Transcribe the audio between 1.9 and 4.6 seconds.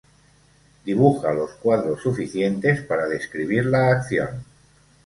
suficientes para describir la acción.